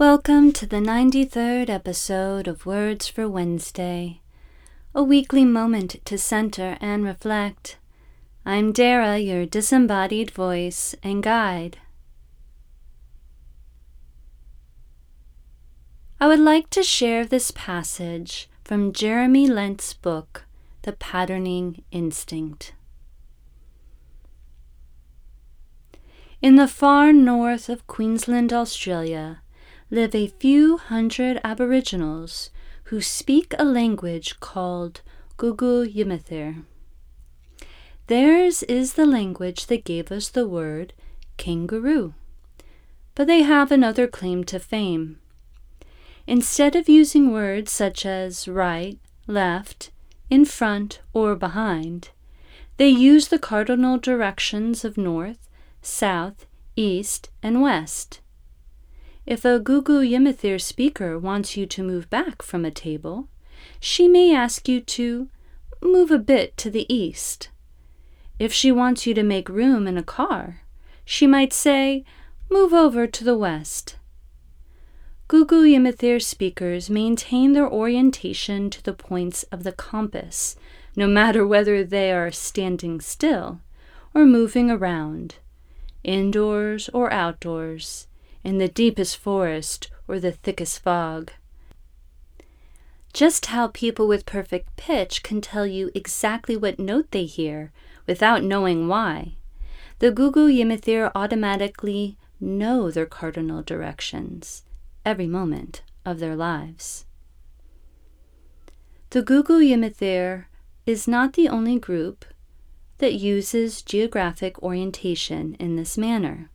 Welcome 0.00 0.52
to 0.52 0.64
the 0.64 0.78
93rd 0.78 1.68
episode 1.68 2.48
of 2.48 2.64
Words 2.64 3.06
for 3.06 3.28
Wednesday, 3.28 4.22
a 4.94 5.02
weekly 5.02 5.44
moment 5.44 5.96
to 6.06 6.16
center 6.16 6.78
and 6.80 7.04
reflect. 7.04 7.76
I'm 8.46 8.72
Dara, 8.72 9.18
your 9.18 9.44
disembodied 9.44 10.30
voice 10.30 10.94
and 11.02 11.22
guide. 11.22 11.80
I 16.18 16.28
would 16.28 16.40
like 16.40 16.70
to 16.70 16.82
share 16.82 17.26
this 17.26 17.50
passage 17.50 18.48
from 18.64 18.94
Jeremy 18.94 19.48
Lent's 19.48 19.92
book, 19.92 20.46
The 20.80 20.92
Patterning 20.92 21.84
Instinct. 21.92 22.72
In 26.40 26.56
the 26.56 26.68
far 26.68 27.12
north 27.12 27.68
of 27.68 27.86
Queensland, 27.86 28.50
Australia, 28.50 29.42
live 29.92 30.14
a 30.14 30.28
few 30.28 30.76
hundred 30.76 31.40
Aboriginals 31.42 32.50
who 32.84 33.00
speak 33.00 33.52
a 33.58 33.64
language 33.64 34.38
called 34.38 35.00
Gugu 35.36 35.84
Yimithirr. 35.92 36.62
Theirs 38.06 38.62
is 38.64 38.92
the 38.92 39.06
language 39.06 39.66
that 39.66 39.84
gave 39.84 40.12
us 40.12 40.28
the 40.28 40.46
word 40.46 40.92
kangaroo, 41.38 42.14
but 43.16 43.26
they 43.26 43.42
have 43.42 43.72
another 43.72 44.06
claim 44.06 44.44
to 44.44 44.60
fame. 44.60 45.18
Instead 46.24 46.76
of 46.76 46.88
using 46.88 47.32
words 47.32 47.72
such 47.72 48.06
as 48.06 48.46
right, 48.46 48.98
left, 49.26 49.90
in 50.28 50.44
front, 50.44 51.00
or 51.12 51.34
behind, 51.34 52.10
they 52.76 52.88
use 52.88 53.26
the 53.26 53.38
cardinal 53.40 53.98
directions 53.98 54.84
of 54.84 54.96
north, 54.96 55.48
south, 55.82 56.46
east, 56.76 57.28
and 57.42 57.60
west. 57.60 58.20
If 59.30 59.44
a 59.44 59.60
Gugu 59.60 60.02
Yimithirr 60.02 60.60
speaker 60.60 61.16
wants 61.16 61.56
you 61.56 61.64
to 61.64 61.84
move 61.84 62.10
back 62.10 62.42
from 62.42 62.64
a 62.64 62.70
table, 62.72 63.28
she 63.78 64.08
may 64.08 64.34
ask 64.34 64.68
you 64.68 64.80
to 64.80 65.28
move 65.80 66.10
a 66.10 66.18
bit 66.18 66.56
to 66.56 66.68
the 66.68 66.92
east. 66.92 67.48
If 68.40 68.52
she 68.52 68.72
wants 68.72 69.06
you 69.06 69.14
to 69.14 69.22
make 69.22 69.48
room 69.48 69.86
in 69.86 69.96
a 69.96 70.02
car, 70.02 70.62
she 71.04 71.28
might 71.28 71.52
say, 71.52 72.04
move 72.50 72.72
over 72.72 73.06
to 73.06 73.22
the 73.22 73.38
west. 73.38 73.94
Gugu 75.28 75.62
Yimithirr 75.62 76.20
speakers 76.20 76.90
maintain 76.90 77.52
their 77.52 77.70
orientation 77.70 78.68
to 78.70 78.82
the 78.82 78.92
points 78.92 79.44
of 79.52 79.62
the 79.62 79.70
compass, 79.70 80.56
no 80.96 81.06
matter 81.06 81.46
whether 81.46 81.84
they 81.84 82.10
are 82.10 82.32
standing 82.32 83.00
still 83.00 83.60
or 84.12 84.26
moving 84.26 84.72
around, 84.72 85.36
indoors 86.02 86.90
or 86.92 87.12
outdoors, 87.12 88.08
in 88.42 88.58
the 88.58 88.68
deepest 88.68 89.16
forest 89.16 89.90
or 90.08 90.18
the 90.18 90.32
thickest 90.32 90.80
fog. 90.82 91.32
Just 93.12 93.46
how 93.46 93.68
people 93.68 94.06
with 94.06 94.24
perfect 94.26 94.76
pitch 94.76 95.22
can 95.22 95.40
tell 95.40 95.66
you 95.66 95.90
exactly 95.94 96.56
what 96.56 96.78
note 96.78 97.10
they 97.10 97.24
hear 97.24 97.72
without 98.06 98.44
knowing 98.44 98.88
why. 98.88 99.34
The 99.98 100.12
Gugu 100.12 100.48
Yimithirr 100.48 101.10
automatically 101.14 102.16
know 102.40 102.90
their 102.90 103.06
cardinal 103.06 103.62
directions 103.62 104.62
every 105.04 105.26
moment 105.26 105.82
of 106.04 106.18
their 106.18 106.36
lives. 106.36 107.04
The 109.10 109.22
Gugu 109.22 109.60
Yimithirr 109.60 110.46
is 110.86 111.08
not 111.08 111.32
the 111.32 111.48
only 111.48 111.78
group 111.78 112.24
that 112.98 113.14
uses 113.14 113.82
geographic 113.82 114.62
orientation 114.62 115.56
in 115.58 115.76
this 115.76 115.98
manner. 115.98 116.50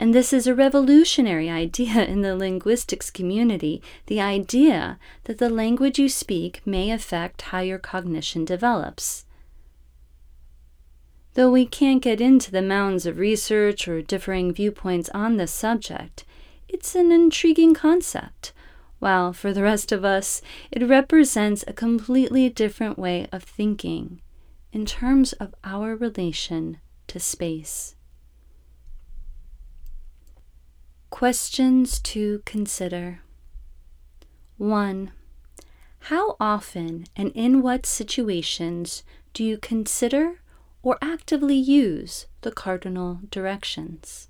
And 0.00 0.14
this 0.14 0.32
is 0.32 0.46
a 0.46 0.54
revolutionary 0.54 1.50
idea 1.50 2.04
in 2.06 2.22
the 2.22 2.36
linguistics 2.36 3.10
community 3.10 3.82
the 4.06 4.20
idea 4.20 4.98
that 5.24 5.38
the 5.38 5.50
language 5.50 5.98
you 5.98 6.08
speak 6.08 6.62
may 6.64 6.92
affect 6.92 7.42
how 7.42 7.60
your 7.60 7.78
cognition 7.78 8.44
develops. 8.44 9.24
Though 11.34 11.50
we 11.50 11.66
can't 11.66 12.02
get 12.02 12.20
into 12.20 12.50
the 12.50 12.62
mounds 12.62 13.06
of 13.06 13.18
research 13.18 13.86
or 13.86 14.00
differing 14.02 14.52
viewpoints 14.52 15.10
on 15.10 15.36
this 15.36 15.52
subject, 15.52 16.24
it's 16.68 16.94
an 16.94 17.12
intriguing 17.12 17.74
concept, 17.74 18.52
while 18.98 19.32
for 19.32 19.52
the 19.52 19.62
rest 19.62 19.92
of 19.92 20.04
us, 20.04 20.42
it 20.70 20.86
represents 20.86 21.64
a 21.66 21.72
completely 21.72 22.48
different 22.48 22.98
way 22.98 23.26
of 23.32 23.42
thinking 23.42 24.20
in 24.72 24.84
terms 24.84 25.32
of 25.34 25.54
our 25.64 25.94
relation 25.94 26.78
to 27.06 27.20
space. 27.20 27.94
Questions 31.10 31.98
to 32.00 32.42
consider 32.44 33.20
1. 34.58 35.10
How 36.00 36.36
often 36.38 37.06
and 37.16 37.32
in 37.34 37.62
what 37.62 37.86
situations 37.86 39.02
do 39.32 39.42
you 39.42 39.58
consider 39.58 40.40
or 40.82 40.98
actively 41.02 41.56
use 41.56 42.26
the 42.42 42.52
cardinal 42.52 43.20
directions? 43.30 44.28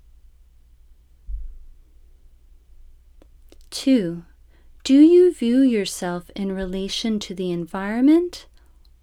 2. 3.69 4.23
Do 4.83 4.99
you 4.99 5.33
view 5.33 5.59
yourself 5.61 6.31
in 6.35 6.53
relation 6.53 7.19
to 7.19 7.35
the 7.35 7.51
environment 7.51 8.47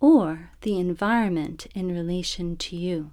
or 0.01 0.51
the 0.63 0.79
environment 0.79 1.67
in 1.75 1.93
relation 1.93 2.57
to 2.57 2.75
you? 2.75 3.13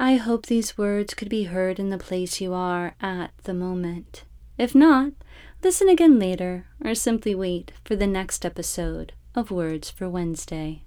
I 0.00 0.14
hope 0.14 0.46
these 0.46 0.78
words 0.78 1.12
could 1.14 1.28
be 1.28 1.44
heard 1.44 1.80
in 1.80 1.90
the 1.90 1.98
place 1.98 2.40
you 2.40 2.54
are 2.54 2.94
at 3.00 3.32
the 3.42 3.52
moment. 3.52 4.22
If 4.56 4.72
not, 4.72 5.10
listen 5.60 5.88
again 5.88 6.20
later 6.20 6.66
or 6.84 6.94
simply 6.94 7.34
wait 7.34 7.72
for 7.84 7.96
the 7.96 8.06
next 8.06 8.46
episode 8.46 9.12
of 9.34 9.50
Words 9.50 9.90
for 9.90 10.08
Wednesday. 10.08 10.84